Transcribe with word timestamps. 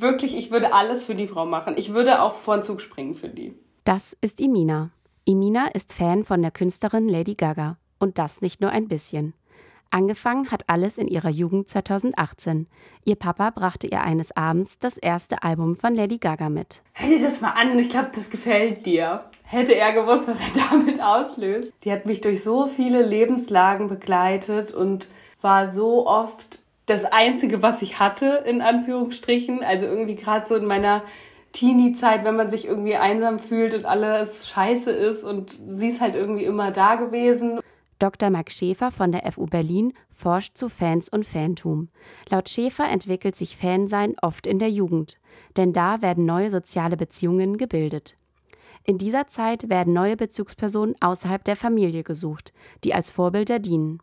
Wirklich, 0.00 0.36
ich 0.36 0.50
würde 0.50 0.72
alles 0.72 1.06
für 1.06 1.14
die 1.14 1.26
Frau 1.26 1.46
machen. 1.46 1.74
Ich 1.76 1.92
würde 1.92 2.22
auch 2.22 2.34
vor 2.34 2.56
den 2.56 2.62
Zug 2.62 2.80
springen 2.80 3.14
für 3.14 3.28
die. 3.28 3.54
Das 3.84 4.16
ist 4.20 4.40
Imina. 4.40 4.90
Imina 5.24 5.68
ist 5.68 5.92
Fan 5.92 6.24
von 6.24 6.42
der 6.42 6.50
Künstlerin 6.50 7.08
Lady 7.08 7.34
Gaga. 7.34 7.76
Und 7.98 8.18
das 8.18 8.40
nicht 8.40 8.60
nur 8.60 8.70
ein 8.70 8.88
bisschen. 8.88 9.34
Angefangen 9.90 10.50
hat 10.50 10.64
alles 10.68 10.98
in 10.98 11.06
ihrer 11.06 11.28
Jugend 11.28 11.68
2018. 11.68 12.66
Ihr 13.04 13.14
Papa 13.14 13.50
brachte 13.50 13.86
ihr 13.86 14.02
eines 14.02 14.36
Abends 14.36 14.76
das 14.80 14.96
erste 14.96 15.44
Album 15.44 15.76
von 15.76 15.94
Lady 15.94 16.18
Gaga 16.18 16.48
mit. 16.48 16.82
Hör 16.94 17.08
dir 17.08 17.22
das 17.22 17.40
mal 17.40 17.52
an, 17.52 17.78
ich 17.78 17.90
glaube, 17.90 18.10
das 18.12 18.28
gefällt 18.28 18.86
dir. 18.86 19.24
Hätte 19.44 19.76
er 19.76 19.92
gewusst, 19.92 20.26
was 20.26 20.40
er 20.40 20.62
damit 20.70 21.00
auslöst. 21.00 21.72
Die 21.84 21.92
hat 21.92 22.06
mich 22.06 22.20
durch 22.20 22.42
so 22.42 22.66
viele 22.66 23.06
Lebenslagen 23.06 23.88
begleitet 23.88 24.72
und 24.72 25.06
war 25.42 25.72
so 25.72 26.08
oft 26.08 26.63
das 26.86 27.04
Einzige, 27.04 27.62
was 27.62 27.82
ich 27.82 27.98
hatte, 27.98 28.44
in 28.46 28.60
Anführungsstrichen. 28.60 29.62
Also 29.62 29.86
irgendwie 29.86 30.16
gerade 30.16 30.46
so 30.46 30.54
in 30.56 30.66
meiner 30.66 31.02
Teenie-Zeit, 31.52 32.24
wenn 32.24 32.36
man 32.36 32.50
sich 32.50 32.66
irgendwie 32.66 32.96
einsam 32.96 33.38
fühlt 33.38 33.74
und 33.74 33.86
alles 33.86 34.48
scheiße 34.48 34.90
ist 34.90 35.22
und 35.24 35.60
sie 35.68 35.88
ist 35.88 36.00
halt 36.00 36.14
irgendwie 36.14 36.44
immer 36.44 36.70
da 36.72 36.96
gewesen. 36.96 37.60
Dr. 38.00 38.28
Marc 38.28 38.50
Schäfer 38.50 38.90
von 38.90 39.12
der 39.12 39.30
FU 39.32 39.46
Berlin 39.46 39.94
forscht 40.10 40.58
zu 40.58 40.68
Fans 40.68 41.08
und 41.08 41.26
Fantum. 41.26 41.88
Laut 42.28 42.48
Schäfer 42.48 42.88
entwickelt 42.90 43.36
sich 43.36 43.56
Fansein 43.56 44.16
oft 44.20 44.46
in 44.46 44.58
der 44.58 44.70
Jugend, 44.70 45.16
denn 45.56 45.72
da 45.72 46.02
werden 46.02 46.26
neue 46.26 46.50
soziale 46.50 46.96
Beziehungen 46.96 47.56
gebildet. 47.56 48.16
In 48.82 48.98
dieser 48.98 49.28
Zeit 49.28 49.70
werden 49.70 49.94
neue 49.94 50.16
Bezugspersonen 50.16 50.96
außerhalb 51.00 51.42
der 51.44 51.56
Familie 51.56 52.02
gesucht, 52.02 52.52
die 52.82 52.94
als 52.94 53.10
Vorbilder 53.10 53.58
dienen. 53.58 54.00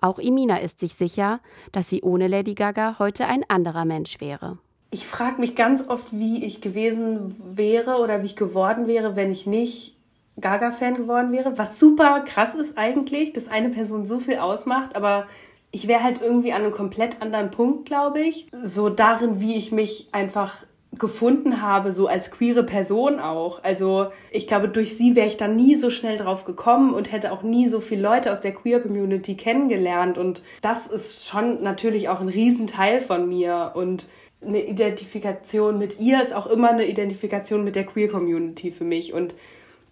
Auch 0.00 0.18
Imina 0.18 0.58
ist 0.58 0.80
sich 0.80 0.94
sicher, 0.94 1.40
dass 1.72 1.90
sie 1.90 2.02
ohne 2.02 2.28
Lady 2.28 2.54
Gaga 2.54 2.96
heute 2.98 3.26
ein 3.26 3.44
anderer 3.48 3.84
Mensch 3.84 4.20
wäre. 4.20 4.58
Ich 4.90 5.06
frage 5.06 5.40
mich 5.40 5.54
ganz 5.54 5.86
oft, 5.86 6.06
wie 6.12 6.44
ich 6.44 6.60
gewesen 6.60 7.36
wäre 7.54 7.96
oder 7.96 8.22
wie 8.22 8.26
ich 8.26 8.36
geworden 8.36 8.86
wäre, 8.86 9.16
wenn 9.16 9.30
ich 9.30 9.46
nicht 9.46 9.96
Gaga-Fan 10.40 10.94
geworden 10.94 11.32
wäre. 11.32 11.58
Was 11.58 11.78
super 11.78 12.20
krass 12.20 12.54
ist 12.54 12.78
eigentlich, 12.78 13.32
dass 13.32 13.48
eine 13.48 13.68
Person 13.68 14.06
so 14.06 14.20
viel 14.20 14.38
ausmacht, 14.38 14.96
aber 14.96 15.26
ich 15.70 15.88
wäre 15.88 16.02
halt 16.02 16.22
irgendwie 16.22 16.52
an 16.52 16.62
einem 16.62 16.72
komplett 16.72 17.20
anderen 17.20 17.50
Punkt, 17.50 17.86
glaube 17.86 18.20
ich. 18.20 18.46
So 18.62 18.88
darin, 18.88 19.40
wie 19.40 19.56
ich 19.56 19.72
mich 19.72 20.08
einfach 20.12 20.64
gefunden 20.98 21.62
habe, 21.62 21.92
so 21.92 22.06
als 22.06 22.30
queere 22.30 22.62
Person 22.62 23.20
auch. 23.20 23.62
Also 23.62 24.08
ich 24.30 24.46
glaube, 24.46 24.68
durch 24.68 24.96
sie 24.96 25.14
wäre 25.14 25.26
ich 25.26 25.36
dann 25.36 25.56
nie 25.56 25.76
so 25.76 25.90
schnell 25.90 26.16
drauf 26.16 26.44
gekommen 26.44 26.94
und 26.94 27.12
hätte 27.12 27.32
auch 27.32 27.42
nie 27.42 27.68
so 27.68 27.80
viele 27.80 28.02
Leute 28.02 28.32
aus 28.32 28.40
der 28.40 28.52
Queer 28.52 28.80
Community 28.80 29.36
kennengelernt. 29.36 30.18
Und 30.18 30.42
das 30.60 30.86
ist 30.86 31.26
schon 31.26 31.62
natürlich 31.62 32.08
auch 32.08 32.20
ein 32.20 32.28
Riesenteil 32.28 33.00
von 33.00 33.28
mir. 33.28 33.72
Und 33.74 34.08
eine 34.40 34.66
Identifikation 34.66 35.78
mit 35.78 35.98
ihr 35.98 36.22
ist 36.22 36.34
auch 36.34 36.46
immer 36.46 36.70
eine 36.70 36.86
Identifikation 36.86 37.64
mit 37.64 37.76
der 37.76 37.86
Queer 37.86 38.08
Community 38.08 38.70
für 38.70 38.84
mich. 38.84 39.12
Und 39.12 39.34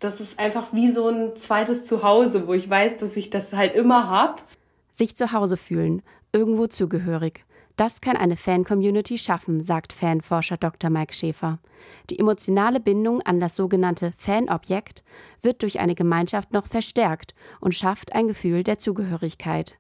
das 0.00 0.20
ist 0.20 0.38
einfach 0.38 0.72
wie 0.72 0.90
so 0.90 1.08
ein 1.08 1.36
zweites 1.36 1.84
Zuhause, 1.84 2.46
wo 2.46 2.52
ich 2.52 2.68
weiß, 2.68 2.98
dass 2.98 3.16
ich 3.16 3.30
das 3.30 3.52
halt 3.52 3.74
immer 3.74 4.08
habe. 4.08 4.42
Sich 4.94 5.16
zu 5.16 5.32
Hause 5.32 5.56
fühlen, 5.56 6.02
irgendwo 6.32 6.66
zugehörig. 6.66 7.45
Das 7.76 8.00
kann 8.00 8.16
eine 8.16 8.36
Fan-Community 8.36 9.18
schaffen, 9.18 9.62
sagt 9.62 9.92
Fanforscher 9.92 10.56
Dr. 10.56 10.88
Mike 10.88 11.12
Schäfer. 11.12 11.58
Die 12.08 12.18
emotionale 12.18 12.80
Bindung 12.80 13.20
an 13.20 13.38
das 13.38 13.54
sogenannte 13.54 14.14
Fanobjekt 14.16 15.04
wird 15.42 15.60
durch 15.60 15.78
eine 15.78 15.94
Gemeinschaft 15.94 16.54
noch 16.54 16.66
verstärkt 16.68 17.34
und 17.60 17.74
schafft 17.74 18.14
ein 18.14 18.28
Gefühl 18.28 18.62
der 18.62 18.78
Zugehörigkeit. 18.78 19.76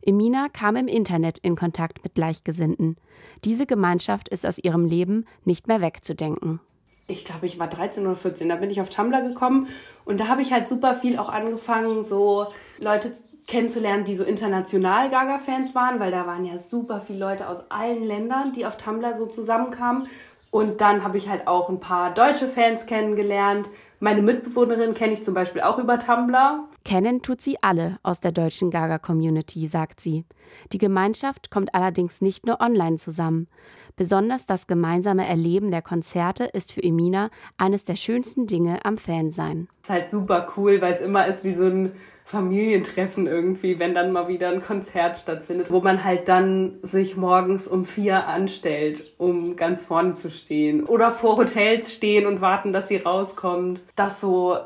Emina 0.00 0.48
kam 0.48 0.76
im 0.76 0.88
Internet 0.88 1.38
in 1.38 1.54
Kontakt 1.54 2.02
mit 2.02 2.14
Gleichgesinnten. 2.14 2.96
Diese 3.44 3.66
Gemeinschaft 3.66 4.30
ist 4.30 4.46
aus 4.46 4.58
ihrem 4.58 4.86
Leben 4.86 5.26
nicht 5.44 5.68
mehr 5.68 5.82
wegzudenken. 5.82 6.60
Ich 7.08 7.26
glaube, 7.26 7.44
ich 7.44 7.58
war 7.58 7.68
13 7.68 8.06
oder 8.06 8.16
14, 8.16 8.48
da 8.48 8.56
bin 8.56 8.70
ich 8.70 8.80
auf 8.80 8.88
Tumblr 8.88 9.20
gekommen 9.20 9.68
und 10.06 10.18
da 10.18 10.28
habe 10.28 10.40
ich 10.40 10.50
halt 10.50 10.66
super 10.66 10.94
viel 10.94 11.18
auch 11.18 11.28
angefangen, 11.28 12.04
so 12.04 12.46
Leute 12.78 13.12
kennenzulernen, 13.46 14.04
die 14.04 14.16
so 14.16 14.24
international 14.24 15.10
Gaga-Fans 15.10 15.74
waren, 15.74 16.00
weil 16.00 16.10
da 16.10 16.26
waren 16.26 16.44
ja 16.44 16.58
super 16.58 17.00
viele 17.00 17.18
Leute 17.18 17.48
aus 17.48 17.58
allen 17.70 18.04
Ländern, 18.04 18.52
die 18.52 18.66
auf 18.66 18.76
Tumblr 18.76 19.14
so 19.14 19.26
zusammenkamen. 19.26 20.06
Und 20.50 20.80
dann 20.80 21.02
habe 21.04 21.18
ich 21.18 21.28
halt 21.28 21.46
auch 21.46 21.68
ein 21.68 21.80
paar 21.80 22.14
deutsche 22.14 22.48
Fans 22.48 22.86
kennengelernt. 22.86 23.68
Meine 24.00 24.22
Mitbewohnerin 24.22 24.94
kenne 24.94 25.14
ich 25.14 25.24
zum 25.24 25.34
Beispiel 25.34 25.62
auch 25.62 25.78
über 25.78 25.98
Tumblr. 25.98 26.64
Kennen 26.84 27.22
tut 27.22 27.40
sie 27.40 27.56
alle 27.62 27.98
aus 28.02 28.20
der 28.20 28.30
deutschen 28.30 28.70
Gaga-Community, 28.70 29.68
sagt 29.68 30.00
sie. 30.00 30.26
Die 30.72 30.78
Gemeinschaft 30.78 31.50
kommt 31.50 31.74
allerdings 31.74 32.20
nicht 32.20 32.46
nur 32.46 32.60
online 32.60 32.96
zusammen. 32.96 33.48
Besonders 33.96 34.44
das 34.44 34.66
gemeinsame 34.66 35.26
Erleben 35.26 35.70
der 35.70 35.80
Konzerte 35.80 36.44
ist 36.44 36.72
für 36.72 36.82
Emina 36.82 37.30
eines 37.56 37.84
der 37.84 37.96
schönsten 37.96 38.46
Dinge 38.46 38.84
am 38.84 38.98
Fansein. 38.98 39.68
Ist 39.82 39.90
halt 39.90 40.10
super 40.10 40.52
cool, 40.56 40.80
weil 40.82 40.92
es 40.92 41.00
immer 41.00 41.26
ist 41.26 41.42
wie 41.44 41.54
so 41.54 41.64
ein 41.64 41.92
Familientreffen 42.26 43.26
irgendwie, 43.26 43.78
wenn 43.78 43.94
dann 43.94 44.10
mal 44.10 44.28
wieder 44.28 44.48
ein 44.48 44.62
Konzert 44.62 45.18
stattfindet, 45.18 45.70
wo 45.70 45.80
man 45.80 46.04
halt 46.04 46.28
dann 46.28 46.78
sich 46.82 47.16
morgens 47.16 47.68
um 47.68 47.84
vier 47.84 48.26
anstellt, 48.26 49.12
um 49.18 49.56
ganz 49.56 49.82
vorne 49.82 50.14
zu 50.14 50.30
stehen. 50.30 50.84
Oder 50.84 51.12
vor 51.12 51.36
Hotels 51.36 51.92
stehen 51.92 52.26
und 52.26 52.40
warten, 52.40 52.72
dass 52.72 52.88
sie 52.88 52.96
rauskommt. 52.96 53.82
Das 53.94 54.20
so 54.20 54.56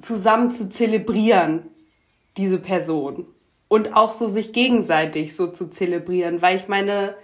zusammen 0.00 0.50
zu 0.50 0.68
zelebrieren, 0.70 1.62
diese 2.36 2.58
Person. 2.58 3.26
Und 3.68 3.96
auch 3.96 4.12
so 4.12 4.28
sich 4.28 4.52
gegenseitig 4.52 5.34
so 5.36 5.48
zu 5.48 5.70
zelebrieren, 5.70 6.42
weil 6.42 6.56
ich 6.56 6.68
meine, 6.68 7.14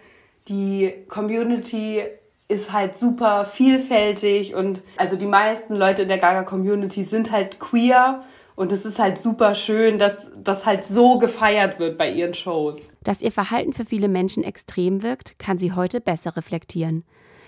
die 0.49 0.93
Community 1.09 2.03
ist 2.49 2.73
halt 2.73 2.99
super 2.99 3.45
vielfältig 3.45 4.55
und 4.55 4.83
also 4.97 5.17
die 5.17 5.27
meisten 5.27 5.75
Leute 5.75 6.03
in 6.03 6.09
der 6.09 6.19
Gaga 6.19 6.43
Community 6.43 7.05
sind 7.05 7.31
halt 7.31 7.61
queer 7.61 8.21
und 8.57 8.73
es 8.73 8.85
ist 8.85 8.99
halt 8.99 9.19
super 9.19 9.55
schön, 9.55 9.99
dass 9.99 10.27
das 10.37 10.67
halt 10.67 10.85
so 10.85 11.19
gefeiert 11.19 11.79
wird 11.79 11.97
bei 11.97 12.11
ihren 12.11 12.35
Shows. 12.35 12.93
Dass 13.05 13.23
ihr 13.23 13.31
Verhalten 13.31 13.73
für 13.73 13.85
viele 13.85 14.09
Menschen 14.09 14.43
extrem 14.43 15.05
wirkt, 15.05 15.39
kann 15.39 15.59
sie 15.59 15.73
heute 15.73 16.01
besser 16.01 16.37
reflektieren. 16.37 17.05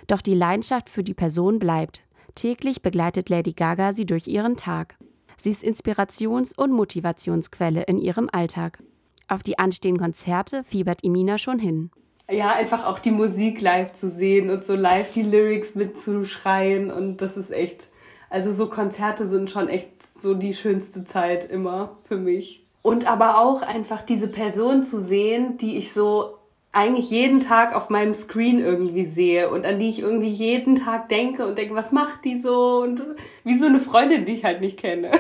Doch 0.07 0.23
die 0.23 0.35
Leidenschaft 0.35 0.89
für 0.89 1.03
die 1.03 1.15
Person 1.15 1.59
bleibt. 1.59 2.03
Täglich 2.37 2.81
begleitet 2.81 3.29
Lady 3.29 3.53
Gaga 3.53 3.93
sie 3.93 4.07
durch 4.07 4.29
ihren 4.29 4.57
Tag. 4.57 4.97
Sie 5.43 5.51
ist 5.51 5.65
Inspirations- 5.65 6.57
und 6.57 6.71
Motivationsquelle 6.71 7.83
in 7.83 7.99
ihrem 7.99 8.29
Alltag. 8.31 8.81
Auf 9.27 9.43
die 9.43 9.59
anstehenden 9.59 10.01
Konzerte 10.01 10.63
fiebert 10.63 11.03
Imina 11.03 11.37
schon 11.37 11.59
hin. 11.59 11.91
Ja, 12.31 12.53
einfach 12.53 12.87
auch 12.87 13.01
die 13.01 13.11
Musik 13.11 13.61
live 13.61 13.93
zu 13.93 14.09
sehen 14.09 14.51
und 14.51 14.65
so 14.65 14.77
live 14.77 15.13
die 15.13 15.25
Lyrics 15.25 15.75
mitzuschreien 15.75 16.93
und 16.93 17.17
das 17.17 17.37
ist 17.37 17.51
echt, 17.51 17.91
also 18.31 18.53
so 18.53 18.69
Konzerte 18.69 19.29
sind 19.29 19.51
schon 19.51 19.69
echt 19.69 19.89
so 20.17 20.35
die 20.35 20.55
schönste 20.55 21.05
Zeit 21.05 21.51
immer 21.51 21.99
für 22.05 22.19
mich. 22.19 22.65
Und 22.83 23.11
aber 23.11 23.41
auch 23.41 23.63
einfach 23.63 24.03
diese 24.03 24.29
Person 24.29 24.85
zu 24.85 25.01
sehen, 25.01 25.57
die 25.57 25.77
ich 25.77 25.93
so 25.93 26.39
eigentlich 26.73 27.11
jeden 27.11 27.41
Tag 27.41 27.75
auf 27.75 27.91
meinem 27.91 28.15
Screen 28.15 28.59
irgendwie 28.59 29.07
sehe 29.07 29.51
und 29.51 29.67
an 29.67 29.79
die 29.79 29.89
ich 29.89 30.01
irgendwie 30.01 30.31
jeden 30.31 30.77
Tag 30.77 31.09
denke 31.09 31.47
und 31.47 31.59
denke, 31.59 31.75
was 31.75 31.93
macht 31.93 32.25
die 32.25 32.39
so 32.39 32.81
und 32.83 33.03
wie 33.45 33.59
so 33.59 33.67
eine 33.67 33.81
Freundin, 33.81 34.25
die 34.25 34.33
ich 34.33 34.45
halt 34.45 34.61
nicht 34.61 34.79
kenne. 34.79 35.11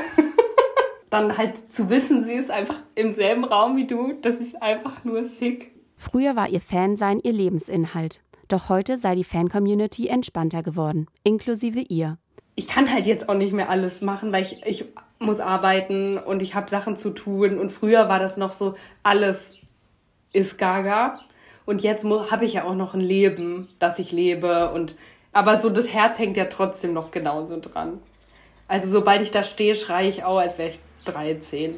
Dann 1.10 1.36
halt 1.36 1.72
zu 1.72 1.90
wissen, 1.90 2.24
sie 2.24 2.32
ist 2.32 2.50
einfach 2.50 2.78
im 2.94 3.12
selben 3.12 3.44
Raum 3.44 3.76
wie 3.76 3.86
du, 3.86 4.14
das 4.22 4.36
ist 4.36 4.60
einfach 4.62 5.04
nur 5.04 5.26
sick. 5.26 5.72
Früher 5.98 6.36
war 6.36 6.48
ihr 6.48 6.60
Fansein 6.60 7.20
ihr 7.22 7.32
Lebensinhalt. 7.32 8.20
Doch 8.48 8.68
heute 8.70 8.98
sei 8.98 9.14
die 9.14 9.24
Fan-Community 9.24 10.08
entspannter 10.08 10.62
geworden, 10.62 11.06
inklusive 11.22 11.80
ihr 11.80 12.18
ich 12.54 12.68
kann 12.68 12.92
halt 12.92 13.06
jetzt 13.06 13.28
auch 13.28 13.34
nicht 13.34 13.52
mehr 13.52 13.70
alles 13.70 14.02
machen, 14.02 14.32
weil 14.32 14.42
ich, 14.42 14.64
ich 14.66 14.84
muss 15.18 15.40
arbeiten 15.40 16.18
und 16.18 16.42
ich 16.42 16.54
habe 16.54 16.68
Sachen 16.68 16.98
zu 16.98 17.10
tun. 17.10 17.58
Und 17.58 17.70
früher 17.70 18.08
war 18.08 18.18
das 18.18 18.36
noch 18.36 18.52
so, 18.52 18.74
alles 19.02 19.56
ist 20.32 20.58
gaga. 20.58 21.20
Und 21.64 21.82
jetzt 21.82 22.04
habe 22.04 22.44
ich 22.44 22.54
ja 22.54 22.64
auch 22.64 22.74
noch 22.74 22.94
ein 22.94 23.00
Leben, 23.00 23.68
das 23.78 23.98
ich 23.98 24.12
lebe. 24.12 24.70
Und 24.72 24.96
aber 25.32 25.60
so 25.60 25.70
das 25.70 25.88
Herz 25.88 26.18
hängt 26.18 26.36
ja 26.36 26.46
trotzdem 26.46 26.92
noch 26.92 27.10
genauso 27.10 27.58
dran. 27.60 28.00
Also 28.68 28.88
sobald 28.88 29.22
ich 29.22 29.30
da 29.30 29.42
stehe, 29.42 29.74
schreie 29.74 30.08
ich 30.08 30.24
auch, 30.24 30.38
als 30.38 30.58
wäre 30.58 30.70
ich 30.70 30.80
13. 31.04 31.70